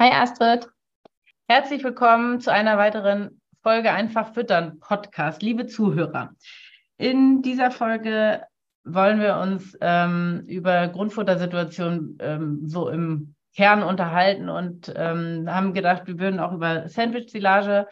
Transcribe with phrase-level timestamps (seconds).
[0.00, 0.68] Hi Astrid.
[1.48, 5.42] Herzlich willkommen zu einer weiteren Folge Einfach Füttern Podcast.
[5.42, 6.30] Liebe Zuhörer,
[6.98, 8.44] in dieser Folge
[8.84, 16.06] wollen wir uns ähm, über Grundfuttersituationen ähm, so im Kern unterhalten und ähm, haben gedacht,
[16.06, 17.88] wir würden auch über Sandwich-Silage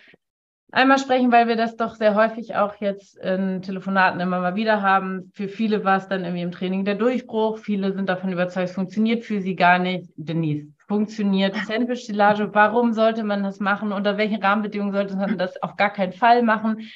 [0.70, 4.80] einmal sprechen, weil wir das doch sehr häufig auch jetzt in Telefonaten immer mal wieder
[4.80, 5.32] haben.
[5.34, 7.58] Für viele war es dann irgendwie im Training der Durchbruch.
[7.58, 10.12] Viele sind davon überzeugt, es funktioniert für sie gar nicht.
[10.14, 12.54] Denise, funktioniert Sandwich-Silage?
[12.54, 13.92] Warum sollte man das machen?
[13.92, 16.88] Unter welchen Rahmenbedingungen sollte man das auf gar keinen Fall machen?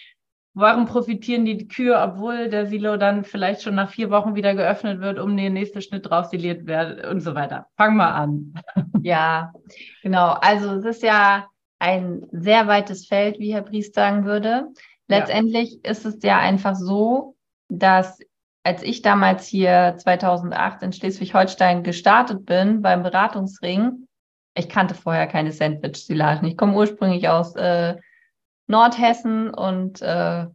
[0.53, 5.01] Warum profitieren die Kühe, obwohl der Silo dann vielleicht schon nach vier Wochen wieder geöffnet
[5.01, 7.67] wird, um der nächste Schnitt draufsiliert wird und so weiter?
[7.77, 8.55] Fang mal an.
[9.03, 9.55] Ja,
[10.03, 10.33] genau.
[10.43, 11.47] Also es ist ja
[11.79, 14.67] ein sehr weites Feld, wie Herr Priest sagen würde.
[15.09, 15.91] Letztendlich ja.
[15.91, 17.35] ist es ja einfach so,
[17.71, 18.19] dass
[18.71, 24.07] als ich damals hier 2008 in Schleswig-Holstein gestartet bin beim Beratungsring,
[24.55, 26.47] ich kannte vorher keine Sandwich-Silagen.
[26.47, 27.97] Ich komme ursprünglich aus äh,
[28.69, 30.47] Nordhessen und äh,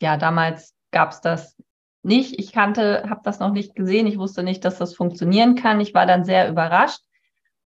[0.00, 1.56] ja, damals gab es das
[2.04, 2.38] nicht.
[2.38, 4.06] Ich kannte, habe das noch nicht gesehen.
[4.06, 5.80] Ich wusste nicht, dass das funktionieren kann.
[5.80, 7.00] Ich war dann sehr überrascht.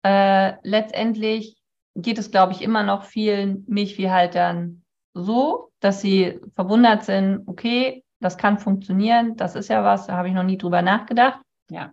[0.04, 1.58] Äh, letztendlich
[1.94, 8.38] geht es, glaube ich, immer noch vielen Milchviehhaltern so, dass sie verwundert sind, okay, das
[8.38, 11.40] kann funktionieren, das ist ja was, da habe ich noch nie drüber nachgedacht.
[11.70, 11.92] Ja.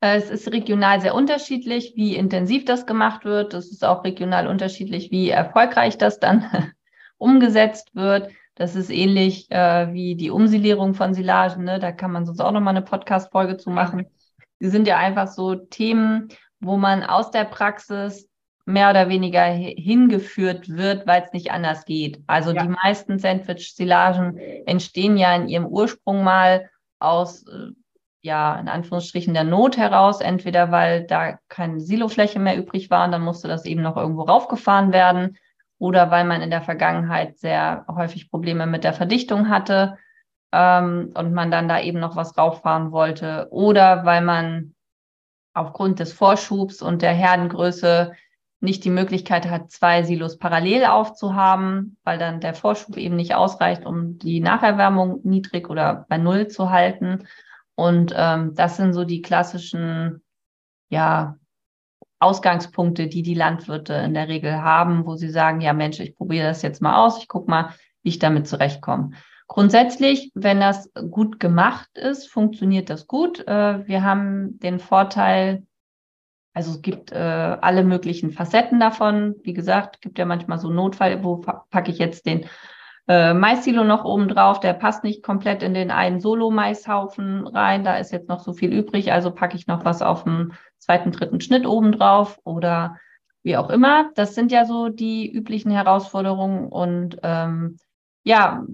[0.00, 3.54] Äh, es ist regional sehr unterschiedlich, wie intensiv das gemacht wird.
[3.54, 6.44] Es ist auch regional unterschiedlich, wie erfolgreich das dann
[7.18, 8.30] umgesetzt wird.
[8.54, 11.64] Das ist ähnlich äh, wie die Umsilierung von Silagen.
[11.64, 11.78] Ne?
[11.78, 14.06] Da kann man sonst auch nochmal eine Podcast-Folge zu machen.
[14.60, 16.28] Die sind ja einfach so Themen,
[16.60, 18.28] wo man aus der Praxis
[18.66, 22.22] mehr oder weniger hingeführt wird, weil es nicht anders geht.
[22.26, 22.62] Also ja.
[22.62, 27.72] die meisten Sandwich-Silagen entstehen ja in ihrem Ursprung mal aus, äh,
[28.22, 33.12] ja, in Anführungsstrichen der Not heraus, entweder weil da keine Silofläche mehr übrig war und
[33.12, 35.36] dann musste das eben noch irgendwo raufgefahren werden
[35.78, 39.98] oder weil man in der Vergangenheit sehr häufig Probleme mit der Verdichtung hatte
[40.52, 44.74] ähm, und man dann da eben noch was rauffahren wollte oder weil man
[45.52, 48.12] aufgrund des Vorschubs und der Herdengröße
[48.64, 53.86] nicht die Möglichkeit hat, zwei Silos parallel aufzuhaben, weil dann der Vorschub eben nicht ausreicht,
[53.86, 57.26] um die Nacherwärmung niedrig oder bei Null zu halten.
[57.76, 60.22] Und ähm, das sind so die klassischen,
[60.88, 61.36] ja,
[62.18, 66.46] Ausgangspunkte, die die Landwirte in der Regel haben, wo sie sagen, ja Mensch, ich probiere
[66.46, 69.10] das jetzt mal aus, ich gucke mal, wie ich damit zurechtkomme.
[69.46, 73.46] Grundsätzlich, wenn das gut gemacht ist, funktioniert das gut.
[73.46, 75.66] Äh, wir haben den Vorteil,
[76.54, 79.34] also es gibt äh, alle möglichen Facetten davon.
[79.42, 82.46] Wie gesagt, gibt ja manchmal so Notfall, wo packe ich jetzt den
[83.08, 84.60] äh, Mais-Silo noch oben drauf.
[84.60, 87.82] Der passt nicht komplett in den einen Solo-Maishaufen rein.
[87.82, 89.12] Da ist jetzt noch so viel übrig.
[89.12, 92.98] Also packe ich noch was auf dem zweiten, dritten Schnitt oben drauf oder
[93.42, 94.10] wie auch immer.
[94.14, 96.68] Das sind ja so die üblichen Herausforderungen.
[96.68, 97.78] Und ähm,
[98.24, 98.66] ja,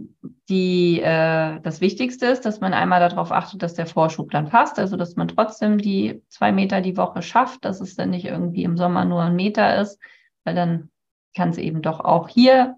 [0.49, 4.79] die, äh, das Wichtigste ist, dass man einmal darauf achtet, dass der Vorschub dann passt,
[4.79, 8.63] also dass man trotzdem die zwei Meter die Woche schafft, dass es dann nicht irgendwie
[8.63, 10.01] im Sommer nur ein Meter ist,
[10.45, 10.91] weil dann
[11.37, 12.77] kann es eben doch auch hier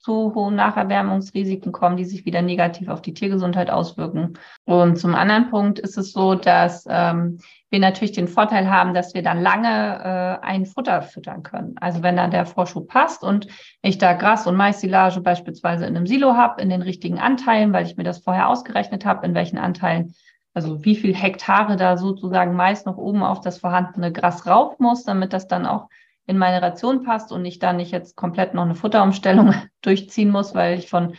[0.00, 4.38] zu hohen Nacherwärmungsrisiken kommen, die sich wieder negativ auf die Tiergesundheit auswirken.
[4.64, 7.38] Und zum anderen Punkt ist es so, dass ähm,
[7.68, 11.76] wir natürlich den Vorteil haben, dass wir dann lange äh, ein Futter füttern können.
[11.80, 13.46] Also wenn dann der Vorschub passt und
[13.82, 17.84] ich da Gras und Mais-Silage beispielsweise in einem Silo habe, in den richtigen Anteilen, weil
[17.84, 20.14] ich mir das vorher ausgerechnet habe, in welchen Anteilen,
[20.54, 25.04] also wie viel Hektare da sozusagen Mais noch oben auf das vorhandene Gras rauf muss,
[25.04, 25.88] damit das dann auch
[26.26, 30.54] in meine Ration passt und ich dann nicht jetzt komplett noch eine Futterumstellung durchziehen muss,
[30.54, 31.14] weil ich von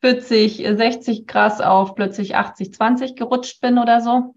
[0.00, 4.34] 40, 60 Gras auf plötzlich 80, 20 gerutscht bin oder so.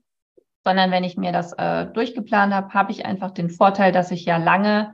[0.63, 4.25] Sondern wenn ich mir das äh, durchgeplant habe, habe ich einfach den Vorteil, dass ich
[4.25, 4.93] ja lange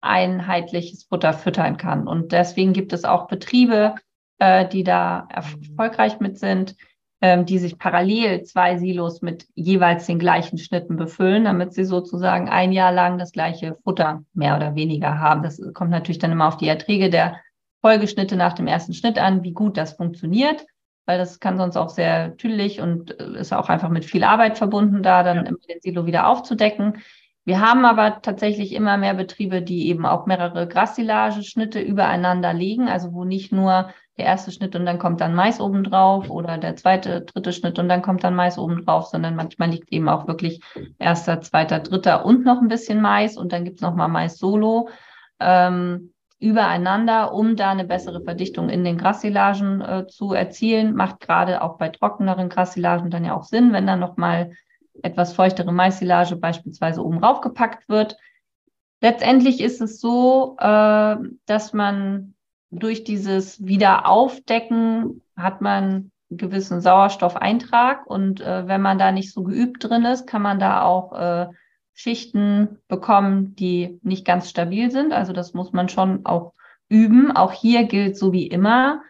[0.00, 2.06] einheitliches Futter füttern kann.
[2.06, 3.94] Und deswegen gibt es auch Betriebe,
[4.38, 6.76] äh, die da erfolgreich mit sind,
[7.20, 12.48] ähm, die sich parallel zwei Silos mit jeweils den gleichen Schnitten befüllen, damit sie sozusagen
[12.48, 15.42] ein Jahr lang das gleiche Futter mehr oder weniger haben.
[15.42, 17.40] Das kommt natürlich dann immer auf die Erträge der
[17.80, 20.64] Folgeschnitte nach dem ersten Schnitt an, wie gut das funktioniert,
[21.06, 24.58] weil das kann sonst auch sehr tüdelig und äh, ist auch einfach mit viel Arbeit
[24.58, 25.42] verbunden, da dann ja.
[25.42, 26.98] den Silo wieder aufzudecken.
[27.44, 33.12] Wir haben aber tatsächlich immer mehr Betriebe, die eben auch mehrere Grassilage-Schnitte übereinander legen, also
[33.12, 33.88] wo nicht nur
[34.18, 37.88] der erste Schnitt und dann kommt dann Mais obendrauf oder der zweite, dritte Schnitt und
[37.88, 40.60] dann kommt dann Mais obendrauf, sondern manchmal liegt eben auch wirklich
[40.98, 44.88] erster, zweiter, dritter und noch ein bisschen Mais und dann gibt's noch mal Mais solo
[45.38, 50.94] ähm, übereinander, um da eine bessere Verdichtung in den Grassilagen äh, zu erzielen.
[50.94, 54.52] Macht gerade auch bei trockeneren Grassilagen dann ja auch Sinn, wenn dann noch mal
[55.02, 58.16] etwas feuchtere Maissilage beispielsweise oben raufgepackt wird.
[59.00, 61.16] Letztendlich ist es so, äh,
[61.46, 62.34] dass man
[62.70, 69.42] durch dieses Wiederaufdecken hat man einen gewissen Sauerstoffeintrag und äh, wenn man da nicht so
[69.42, 71.46] geübt drin ist, kann man da auch äh,
[71.94, 75.12] Schichten bekommen, die nicht ganz stabil sind.
[75.12, 76.52] Also das muss man schon auch
[76.88, 77.32] üben.
[77.32, 79.02] Auch hier gilt so wie immer,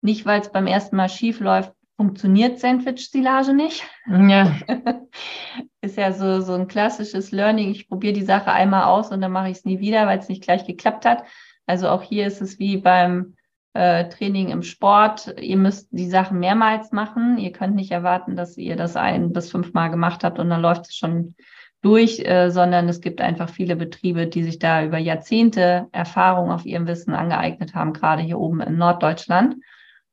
[0.00, 3.84] nicht weil es beim ersten Mal schief läuft, funktioniert Sandwich-Silage nicht.
[4.08, 4.54] Ja.
[5.82, 7.70] ist ja so, so ein klassisches Learning.
[7.70, 10.28] Ich probiere die Sache einmal aus und dann mache ich es nie wieder, weil es
[10.28, 11.24] nicht gleich geklappt hat.
[11.70, 13.34] Also auch hier ist es wie beim
[13.74, 15.36] äh, Training im Sport.
[15.40, 17.38] Ihr müsst die Sachen mehrmals machen.
[17.38, 20.88] Ihr könnt nicht erwarten, dass ihr das ein bis fünfmal gemacht habt und dann läuft
[20.88, 21.36] es schon
[21.80, 26.66] durch, äh, sondern es gibt einfach viele Betriebe, die sich da über Jahrzehnte Erfahrung auf
[26.66, 29.54] ihrem Wissen angeeignet haben, gerade hier oben in Norddeutschland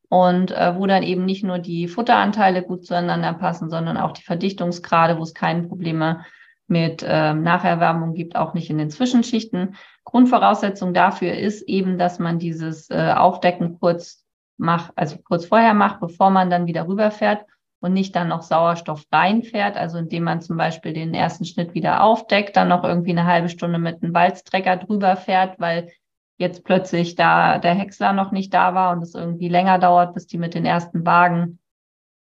[0.09, 4.23] und äh, wo dann eben nicht nur die Futteranteile gut zueinander passen, sondern auch die
[4.23, 6.23] Verdichtungsgrade, wo es keine Probleme
[6.67, 9.75] mit äh, Nacherwärmung gibt, auch nicht in den Zwischenschichten.
[10.03, 14.25] Grundvoraussetzung dafür ist eben, dass man dieses äh, Aufdecken kurz
[14.57, 17.45] macht, also kurz vorher macht, bevor man dann wieder rüberfährt
[17.79, 22.03] und nicht dann noch Sauerstoff reinfährt, also indem man zum Beispiel den ersten Schnitt wieder
[22.03, 25.91] aufdeckt, dann noch irgendwie eine halbe Stunde mit einem Walztrecker drüber fährt, weil
[26.37, 30.27] jetzt plötzlich da der Häcksler noch nicht da war und es irgendwie länger dauert, bis
[30.27, 31.59] die mit den ersten Wagen,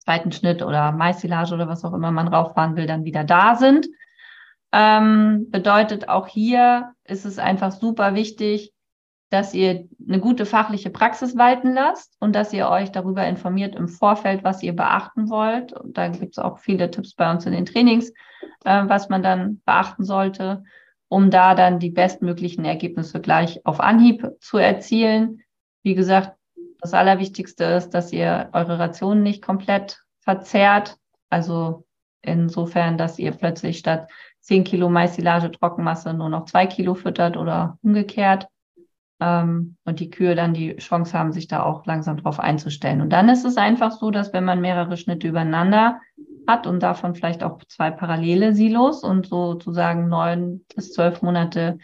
[0.00, 3.86] zweiten Schnitt oder Maissilage oder was auch immer man rauffahren will, dann wieder da sind.
[4.72, 8.72] Ähm, bedeutet auch hier ist es einfach super wichtig,
[9.30, 13.88] dass ihr eine gute fachliche Praxis walten lasst und dass ihr euch darüber informiert im
[13.88, 15.72] Vorfeld, was ihr beachten wollt.
[15.72, 18.10] Und da gibt es auch viele Tipps bei uns in den Trainings,
[18.64, 20.62] äh, was man dann beachten sollte
[21.08, 25.42] um da dann die bestmöglichen Ergebnisse gleich auf Anhieb zu erzielen.
[25.82, 26.36] Wie gesagt,
[26.80, 30.98] das Allerwichtigste ist, dass ihr eure Rationen nicht komplett verzerrt.
[31.30, 31.86] Also
[32.22, 34.08] insofern, dass ihr plötzlich statt
[34.48, 38.48] 10 Kilo Maissilage Trockenmasse nur noch zwei Kilo füttert oder umgekehrt.
[39.20, 43.02] Ähm, und die Kühe dann die Chance haben, sich da auch langsam drauf einzustellen.
[43.02, 46.00] Und dann ist es einfach so, dass wenn man mehrere Schnitte übereinander
[46.46, 51.76] hat und davon vielleicht auch zwei parallele Silos und sozusagen neun bis zwölf Monate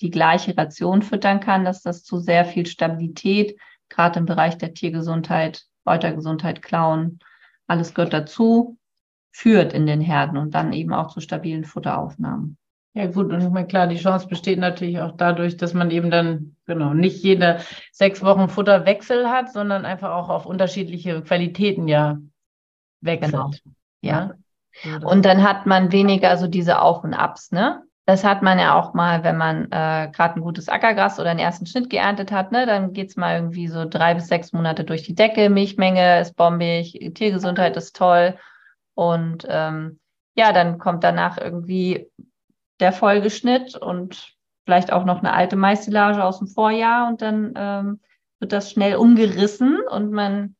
[0.00, 3.58] die gleiche Ration füttern kann, dass das zu sehr viel Stabilität,
[3.88, 7.20] gerade im Bereich der Tiergesundheit, Reutergesundheit, Klauen,
[7.66, 8.76] alles gehört dazu,
[9.32, 12.56] führt in den Herden und dann eben auch zu stabilen Futteraufnahmen.
[12.94, 16.10] Ja gut, und ich meine, klar, die Chance besteht natürlich auch dadurch, dass man eben
[16.10, 17.60] dann, genau, nicht jede
[17.92, 22.18] sechs Wochen Futterwechsel hat, sondern einfach auch auf unterschiedliche Qualitäten ja
[23.00, 23.32] wechselt.
[23.32, 23.50] Genau.
[24.00, 24.32] Ja.
[25.04, 27.82] Und dann hat man weniger so diese Auf und Abs, ne?
[28.06, 31.38] Das hat man ja auch mal, wenn man äh, gerade ein gutes Ackergras oder einen
[31.38, 32.66] ersten Schnitt geerntet hat, ne?
[32.66, 37.12] Dann geht's mal irgendwie so drei bis sechs Monate durch die Decke, Milchmenge ist bombig,
[37.14, 38.36] Tiergesundheit ist toll.
[39.00, 39.98] Und ähm,
[40.36, 42.10] ja, dann kommt danach irgendwie
[42.80, 48.00] der Folgeschnitt und vielleicht auch noch eine alte Maissilage aus dem Vorjahr und dann ähm,
[48.40, 50.54] wird das schnell umgerissen und man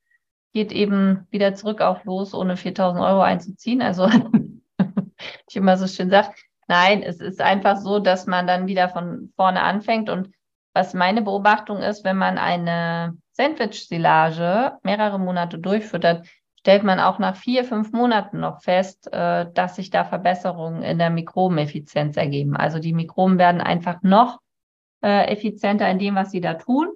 [0.54, 3.82] geht eben wieder zurück auf los, ohne 4000 Euro einzuziehen.
[3.82, 4.08] Also
[5.46, 6.30] ich immer so schön sage,
[6.66, 10.08] nein, es ist einfach so, dass man dann wieder von vorne anfängt.
[10.08, 10.30] Und
[10.72, 16.26] was meine Beobachtung ist, wenn man eine Sandwich-Silage mehrere Monate durchfüttert,
[16.60, 20.98] stellt man auch nach vier, fünf Monaten noch fest, äh, dass sich da Verbesserungen in
[20.98, 22.56] der Mikrobeneffizienz ergeben.
[22.56, 24.40] Also die Mikroben werden einfach noch
[25.02, 26.88] äh, effizienter in dem, was sie da tun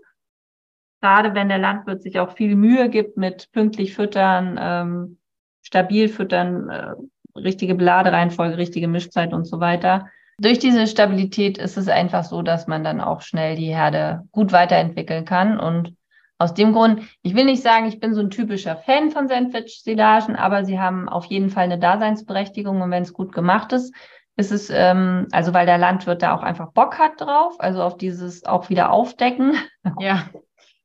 [1.05, 5.19] gerade wenn der Landwirt sich auch viel Mühe gibt mit pünktlich füttern, ähm,
[5.61, 6.95] stabil füttern, äh,
[7.39, 10.09] richtige Beladereihenfolge, richtige Mischzeit und so weiter.
[10.39, 14.53] Durch diese Stabilität ist es einfach so, dass man dann auch schnell die Herde gut
[14.53, 15.61] weiterentwickeln kann.
[15.61, 15.95] Und
[16.39, 20.37] aus dem Grund, ich will nicht sagen, ich bin so ein typischer Fan von Sandwich-Silagen,
[20.37, 22.81] aber sie haben auf jeden Fall eine Daseinsberechtigung.
[22.81, 23.95] Und wenn es gut gemacht ist,
[24.37, 27.97] ist es, ähm, also weil der Landwirt da auch einfach Bock hat drauf, also auf
[27.97, 29.57] dieses auch wieder aufdecken.
[30.01, 30.25] Ja.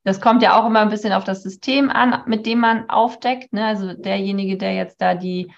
[0.03, 3.51] Das kommt ja auch immer ein bisschen auf das System an, mit dem man aufdeckt.
[3.51, 3.65] Ne?
[3.65, 5.51] Also derjenige, der jetzt da die,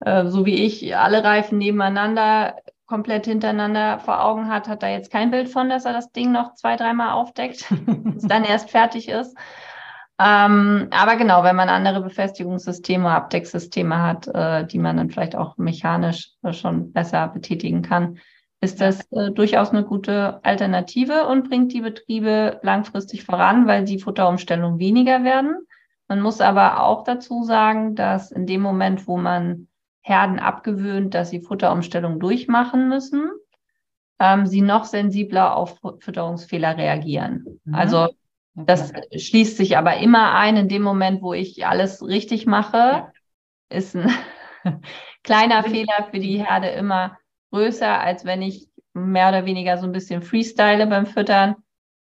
[0.00, 2.56] äh, so wie ich, alle Reifen nebeneinander
[2.88, 6.32] komplett hintereinander vor Augen hat, hat da jetzt kein Bild von, dass er das Ding
[6.32, 9.36] noch zwei, dreimal aufdeckt, bis dann erst fertig ist.
[10.20, 15.56] Ähm, aber genau, wenn man andere Befestigungssysteme, Abdecksysteme hat, äh, die man dann vielleicht auch
[15.58, 18.18] mechanisch äh, schon besser betätigen kann,
[18.60, 24.00] ist das äh, durchaus eine gute Alternative und bringt die Betriebe langfristig voran, weil die
[24.00, 25.56] Futterumstellung weniger werden.
[26.08, 29.68] Man muss aber auch dazu sagen, dass in dem Moment, wo man
[30.08, 33.30] Herden abgewöhnt, dass sie Futterumstellung durchmachen müssen,
[34.18, 37.60] ähm, sie noch sensibler auf Fütterungsfehler reagieren.
[37.64, 37.74] Mhm.
[37.74, 38.08] Also
[38.54, 43.12] das schließt sich aber immer ein in dem Moment, wo ich alles richtig mache, ja.
[43.68, 44.10] ist ein
[45.22, 47.18] kleiner Fehler für die Herde immer
[47.52, 51.56] größer, als wenn ich mehr oder weniger so ein bisschen freestyle beim Füttern,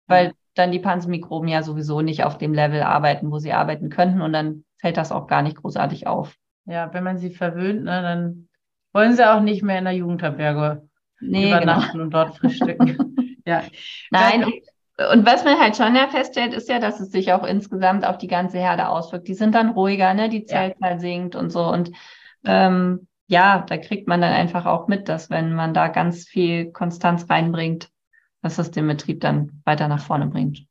[0.08, 4.22] weil dann die Panzermikroben ja sowieso nicht auf dem Level arbeiten, wo sie arbeiten könnten
[4.22, 6.36] und dann fällt das auch gar nicht großartig auf.
[6.69, 8.47] Ja, wenn man sie verwöhnt, ne, dann
[8.93, 10.88] wollen sie auch nicht mehr in der Jugendherberge
[11.19, 12.03] nee, übernachten genau.
[12.03, 13.15] und dort frühstücken.
[13.45, 13.63] ja.
[14.11, 14.45] Nein,
[15.11, 18.17] und was man halt schon ja feststellt, ist ja, dass es sich auch insgesamt auf
[18.17, 19.27] die ganze Herde auswirkt.
[19.27, 20.29] Die sind dann ruhiger, ne?
[20.29, 20.99] Die Zellzahl ja.
[20.99, 21.65] sinkt und so.
[21.65, 21.91] Und
[22.45, 26.71] ähm, ja, da kriegt man dann einfach auch mit, dass wenn man da ganz viel
[26.71, 27.89] Konstanz reinbringt,
[28.41, 30.65] dass das den Betrieb dann weiter nach vorne bringt.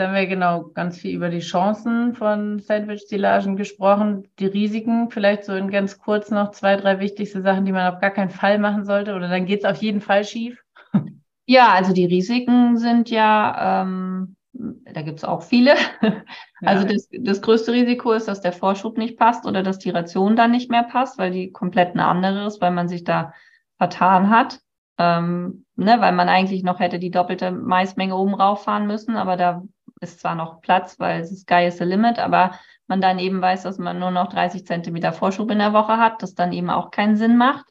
[0.00, 5.44] Da haben wir genau ganz viel über die Chancen von Sandwich-Stillagen gesprochen, die Risiken, vielleicht
[5.44, 8.58] so in ganz kurz noch zwei, drei wichtigste Sachen, die man auf gar keinen Fall
[8.58, 10.58] machen sollte, oder dann geht es auf jeden Fall schief.
[11.44, 15.74] Ja, also die Risiken sind ja, ähm, da gibt es auch viele.
[16.62, 20.36] Also das, das größte Risiko ist, dass der Vorschub nicht passt oder dass die Ration
[20.36, 23.32] dann nicht mehr passt, weil die komplett eine andere ist, weil man sich da
[23.78, 24.60] vertan hat.
[24.98, 29.62] Ähm, ne, weil man eigentlich noch hätte die doppelte Maismenge oben rauffahren müssen, aber da
[30.00, 32.52] ist zwar noch Platz, weil es ist Sky is the limit, aber
[32.86, 36.22] man dann eben weiß, dass man nur noch 30 Zentimeter Vorschub in der Woche hat,
[36.22, 37.66] das dann eben auch keinen Sinn macht.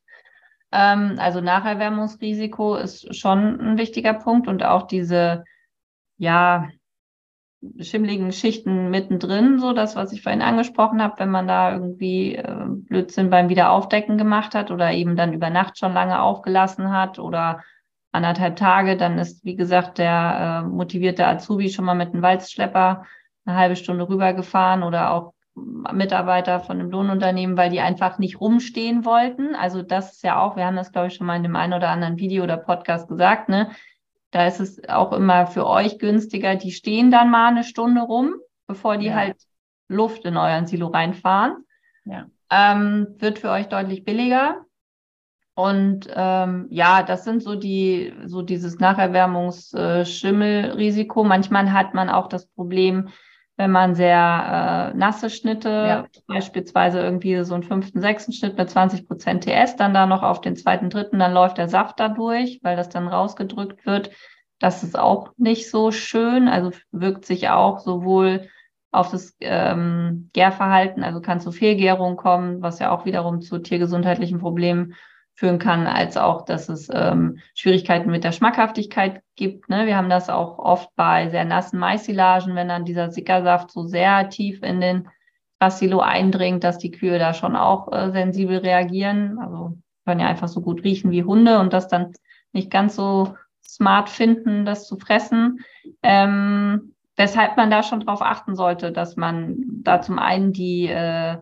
[0.71, 5.43] Ähm, also Nacherwärmungsrisiko ist schon ein wichtiger Punkt und auch diese,
[6.17, 6.69] ja,
[7.81, 12.65] schimmligen Schichten mittendrin, so das, was ich vorhin angesprochen habe, wenn man da irgendwie äh,
[12.67, 17.61] Blödsinn beim Wiederaufdecken gemacht hat oder eben dann über Nacht schon lange aufgelassen hat oder
[18.11, 23.05] anderthalb Tage, dann ist, wie gesagt, der äh, motivierte Azubi schon mal mit einem Walzschlepper
[23.45, 29.05] eine halbe Stunde rübergefahren oder auch Mitarbeiter von einem Lohnunternehmen, weil die einfach nicht rumstehen
[29.05, 29.55] wollten.
[29.55, 31.73] Also das ist ja auch, wir haben das, glaube ich, schon mal in dem einen
[31.73, 33.71] oder anderen Video oder Podcast gesagt, ne?
[34.31, 38.35] Da ist es auch immer für euch günstiger, die stehen dann mal eine Stunde rum,
[38.67, 39.15] bevor die ja.
[39.15, 39.37] halt
[39.87, 41.65] Luft in euren Silo reinfahren.
[42.05, 42.27] Ja.
[42.51, 44.65] Ähm, wird für euch deutlich billiger.
[45.59, 51.25] Und ähm, ja, das sind so die, so dieses Nacherwärmungsschimmelrisiko.
[51.25, 53.09] Manchmal hat man auch das Problem,
[53.57, 56.05] wenn man sehr äh, nasse Schnitte, ja.
[56.27, 60.39] beispielsweise irgendwie so einen fünften, sechsten Schnitt mit 20 Prozent TS, dann da noch auf
[60.39, 64.11] den zweiten, dritten, dann läuft der Saft da durch, weil das dann rausgedrückt wird.
[64.59, 68.47] Das ist auch nicht so schön, also wirkt sich auch sowohl
[68.91, 74.39] auf das ähm, Gärverhalten, also kann zu Fehlgärung kommen, was ja auch wiederum zu tiergesundheitlichen
[74.39, 74.95] Problemen
[75.39, 79.69] führen kann, als auch, dass es ähm, Schwierigkeiten mit der Schmackhaftigkeit gibt.
[79.69, 79.87] Ne?
[79.87, 84.27] Wir haben das auch oft bei sehr nassen Maissilagen, wenn dann dieser Sickersaft so sehr
[84.27, 85.07] tief in den
[85.61, 89.39] Rassilo eindringt, dass die Kühe da schon auch äh, sensibel reagieren.
[89.39, 92.11] Also können ja einfach so gut riechen wie Hunde und das dann
[92.51, 95.63] nicht ganz so smart finden, das zu fressen.
[96.03, 101.37] Ähm, weshalb man da schon drauf achten sollte, dass man da zum einen die äh,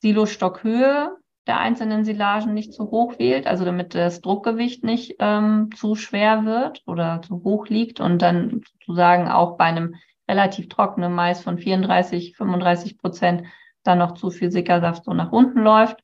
[0.00, 5.94] Silostockhöhe der einzelnen Silagen nicht zu hoch wählt, also damit das Druckgewicht nicht ähm, zu
[5.94, 9.94] schwer wird oder zu hoch liegt und dann sozusagen auch bei einem
[10.28, 13.44] relativ trockenen Mais von 34, 35 Prozent
[13.84, 16.02] dann noch zu viel Sickersaft so nach unten läuft.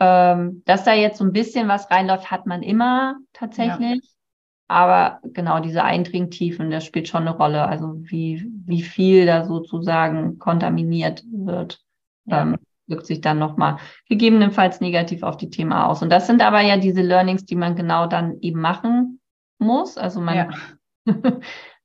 [0.00, 4.02] Ähm, dass da jetzt so ein bisschen was reinläuft, hat man immer tatsächlich.
[4.02, 4.10] Ja.
[4.66, 7.66] Aber genau diese Eindringtiefen, das spielt schon eine Rolle.
[7.66, 11.82] Also wie, wie viel da sozusagen kontaminiert wird.
[12.24, 12.42] Ja.
[12.42, 12.56] Ähm,
[12.86, 16.02] wirkt sich dann nochmal gegebenenfalls negativ auf die Thema aus.
[16.02, 19.20] Und das sind aber ja diese Learnings, die man genau dann eben machen
[19.58, 19.96] muss.
[19.96, 20.48] Also man ja.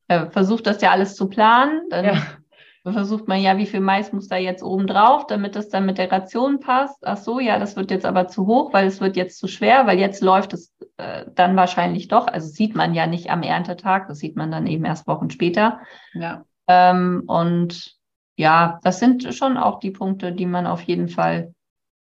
[0.10, 1.84] Äh, versucht das ja alles zu planen.
[1.92, 2.92] Dann ja.
[2.92, 6.00] versucht man ja, wie viel Mais muss da jetzt oben drauf, damit das dann mit
[6.00, 6.98] der Ration passt.
[7.06, 9.86] Ach so, ja, das wird jetzt aber zu hoch, weil es wird jetzt zu schwer,
[9.86, 12.26] weil jetzt läuft es äh, dann wahrscheinlich doch.
[12.28, 15.80] Also sieht man ja nicht am Erntetag, das sieht man dann eben erst Wochen später.
[16.14, 16.44] Ja.
[16.68, 17.99] Ähm, und
[18.40, 21.54] ja, das sind schon auch die Punkte, die man auf jeden Fall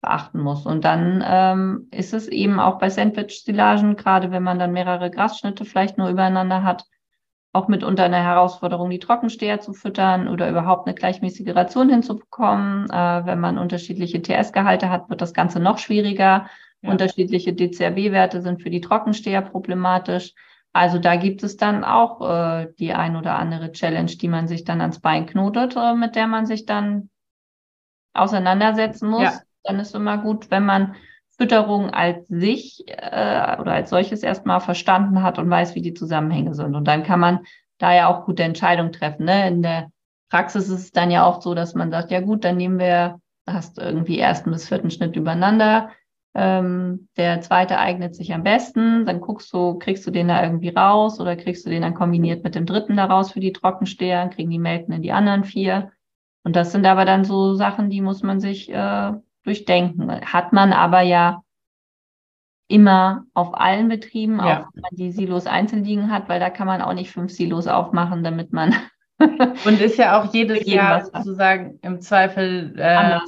[0.02, 0.66] beachten muss.
[0.66, 5.64] Und dann ähm, ist es eben auch bei Sandwich-Stilagen, gerade wenn man dann mehrere Grasschnitte
[5.64, 6.84] vielleicht nur übereinander hat,
[7.54, 12.90] auch mitunter eine Herausforderung, die Trockensteher zu füttern oder überhaupt eine gleichmäßige Ration hinzubekommen.
[12.90, 16.50] Äh, wenn man unterschiedliche TS-Gehalte hat, wird das Ganze noch schwieriger.
[16.82, 16.90] Ja.
[16.90, 20.34] Unterschiedliche DCRB-Werte sind für die Trockensteher problematisch.
[20.76, 24.64] Also da gibt es dann auch äh, die ein oder andere Challenge, die man sich
[24.64, 27.08] dann ans Bein knotet, äh, mit der man sich dann
[28.12, 29.22] auseinandersetzen muss.
[29.22, 29.40] Ja.
[29.62, 30.94] Dann ist immer gut, wenn man
[31.38, 36.54] Fütterung als sich äh, oder als solches erstmal verstanden hat und weiß, wie die Zusammenhänge
[36.54, 36.74] sind.
[36.74, 37.40] Und dann kann man
[37.78, 39.24] da ja auch gute Entscheidungen treffen.
[39.24, 39.48] Ne?
[39.48, 39.90] In der
[40.28, 43.18] Praxis ist es dann ja auch so, dass man sagt, ja gut, dann nehmen wir,
[43.46, 45.88] hast irgendwie ersten bis vierten Schnitt übereinander.
[46.38, 49.06] Ähm, der zweite eignet sich am besten.
[49.06, 52.44] Dann guckst du, kriegst du den da irgendwie raus oder kriegst du den dann kombiniert
[52.44, 55.92] mit dem dritten da raus für die Trockensteher, kriegen die Melken in die anderen vier.
[56.44, 59.12] Und das sind aber dann so Sachen, die muss man sich äh,
[59.44, 60.20] durchdenken.
[60.20, 61.42] Hat man aber ja
[62.68, 64.44] immer auf allen Betrieben, ja.
[64.44, 67.32] auch wenn man die Silos einzeln liegen hat, weil da kann man auch nicht fünf
[67.32, 68.74] Silos aufmachen, damit man.
[69.18, 73.18] Und ist ja auch jedes Jahr sozusagen im Zweifel äh,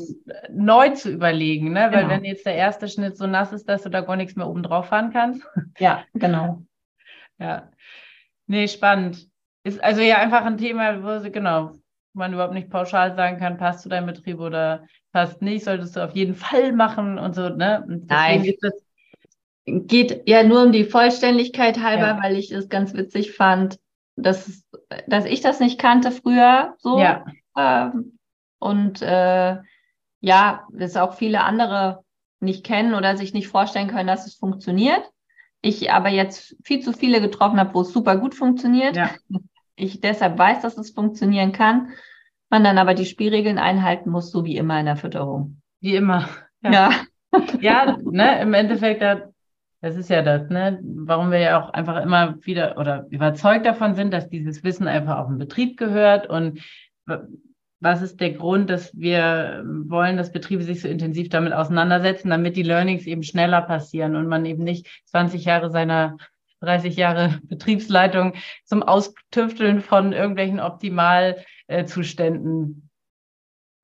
[0.51, 1.89] neu zu überlegen, ne?
[1.91, 2.11] Weil genau.
[2.11, 4.63] wenn jetzt der erste Schnitt so nass ist, dass du da gar nichts mehr oben
[4.63, 5.43] drauf fahren kannst.
[5.79, 6.63] Ja, genau.
[7.39, 7.71] ja.
[8.47, 9.29] Nee, spannend.
[9.65, 11.73] Ist also ja einfach ein Thema, wo sie, genau,
[12.15, 16.05] man überhaupt nicht pauschal sagen kann, passt zu deinem Betrieb oder passt nicht, solltest du
[16.05, 17.85] auf jeden Fall machen und so, ne?
[17.87, 18.43] Und Nein.
[18.43, 18.73] Geht, das
[19.67, 22.23] geht ja nur um die Vollständigkeit halber, ja.
[22.23, 23.79] weil ich es ganz witzig fand,
[24.17, 24.65] dass,
[25.07, 26.99] dass ich das nicht kannte früher so.
[26.99, 27.25] Ja.
[27.57, 28.19] Ähm,
[28.59, 29.57] und äh,
[30.21, 32.05] ja, dass auch viele andere
[32.41, 35.03] nicht kennen oder sich nicht vorstellen können, dass es funktioniert.
[35.61, 38.97] Ich aber jetzt viel zu viele getroffen habe, wo es super gut funktioniert.
[38.97, 39.11] Ja.
[39.81, 41.93] Ich deshalb weiß, dass es funktionieren kann
[42.51, 45.61] man dann aber die Spielregeln einhalten muss, so wie immer in der Fütterung.
[45.81, 46.29] Wie immer.
[46.63, 46.73] Ja.
[46.73, 46.91] Ja,
[47.61, 49.03] ja ne, im Endeffekt,
[49.81, 53.95] das ist ja das, ne, warum wir ja auch einfach immer wieder oder überzeugt davon
[53.95, 56.61] sind, dass dieses Wissen einfach auf den Betrieb gehört und
[57.81, 62.57] was ist der Grund, dass wir wollen, dass Betriebe sich so intensiv damit auseinandersetzen, damit
[62.57, 66.17] die Learnings eben schneller passieren und man eben nicht 20 Jahre seiner
[66.61, 68.33] 30 Jahre Betriebsleitung
[68.65, 72.88] zum Austüfteln von irgendwelchen Optimalzuständen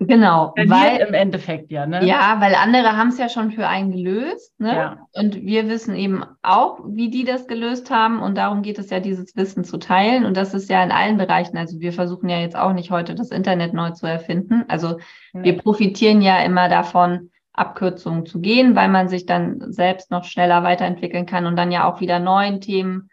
[0.00, 2.04] Genau, weil im Endeffekt ja, ne?
[2.04, 4.74] Ja, weil andere haben es ja schon für einen gelöst, ne?
[4.74, 4.98] Ja.
[5.12, 8.98] Und wir wissen eben auch, wie die das gelöst haben und darum geht es ja,
[8.98, 11.56] dieses Wissen zu teilen und das ist ja in allen Bereichen.
[11.56, 14.64] Also wir versuchen ja jetzt auch nicht heute das Internet neu zu erfinden.
[14.66, 14.98] Also
[15.32, 15.44] ja.
[15.44, 20.64] wir profitieren ja immer davon, Abkürzungen zu gehen, weil man sich dann selbst noch schneller
[20.64, 23.10] weiterentwickeln kann und dann ja auch wieder neuen Themen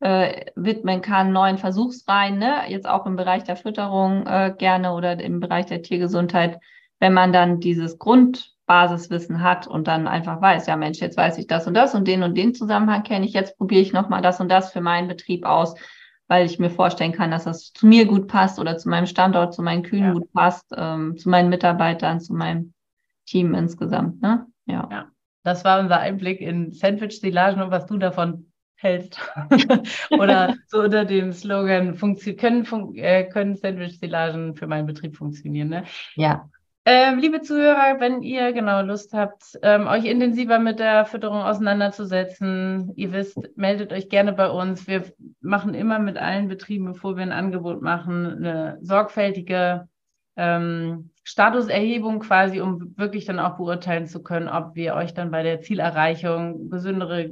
[0.00, 2.62] äh, widmen kann, neuen Versuchsreihen, ne?
[2.68, 6.58] jetzt auch im Bereich der Fütterung äh, gerne oder im Bereich der Tiergesundheit,
[7.00, 11.46] wenn man dann dieses Grundbasiswissen hat und dann einfach weiß, ja Mensch, jetzt weiß ich
[11.46, 14.40] das und das und den und den Zusammenhang kenne ich, jetzt probiere ich nochmal das
[14.40, 15.74] und das für meinen Betrieb aus,
[16.28, 19.54] weil ich mir vorstellen kann, dass das zu mir gut passt oder zu meinem Standort,
[19.54, 20.12] zu meinen Kühen ja.
[20.12, 22.72] gut passt, ähm, zu meinen Mitarbeitern, zu meinem
[23.26, 24.22] Team insgesamt.
[24.22, 24.46] Ne?
[24.66, 24.88] Ja.
[24.90, 25.08] ja.
[25.42, 28.47] Das war unser Einblick in Sandwich-Silagen und was du davon
[28.78, 29.20] hältst.
[30.10, 31.96] Oder so unter dem Slogan,
[32.36, 35.68] können, fun äh, können Sandwich-Silagen für meinen Betrieb funktionieren.
[35.68, 35.84] Ne?
[36.14, 36.48] Ja.
[36.84, 42.92] Ähm, liebe Zuhörer, wenn ihr genau Lust habt, ähm, euch intensiver mit der Fütterung auseinanderzusetzen,
[42.96, 44.88] ihr wisst, meldet euch gerne bei uns.
[44.88, 45.04] Wir
[45.42, 49.86] machen immer mit allen Betrieben, bevor wir ein Angebot machen, eine sorgfältige
[50.38, 55.42] ähm, Statuserhebung quasi, um wirklich dann auch beurteilen zu können, ob wir euch dann bei
[55.42, 57.30] der Zielerreichung gesündere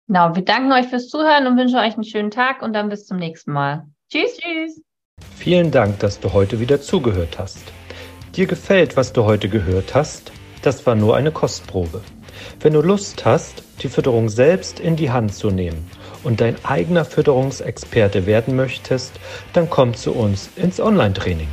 [0.08, 3.06] Genau, wir danken euch fürs Zuhören und wünschen euch einen schönen Tag und dann bis
[3.06, 3.88] zum nächsten Mal.
[4.12, 4.82] Tschüss, tschüss.
[5.38, 7.64] Vielen Dank, dass du heute wieder zugehört hast.
[8.36, 10.32] Dir gefällt, was du heute gehört hast?
[10.62, 12.02] Das war nur eine Kostprobe.
[12.60, 15.90] Wenn du Lust hast, die Fütterung selbst in die Hand zu nehmen
[16.24, 19.14] und dein eigener Fütterungsexperte werden möchtest,
[19.54, 21.50] dann komm zu uns ins Online-Training.